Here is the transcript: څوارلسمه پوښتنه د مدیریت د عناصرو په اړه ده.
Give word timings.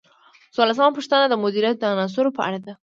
څوارلسمه 0.53 0.95
پوښتنه 0.97 1.25
د 1.27 1.33
مدیریت 1.43 1.75
د 1.79 1.83
عناصرو 1.93 2.35
په 2.37 2.41
اړه 2.47 2.59
ده. 2.65 2.73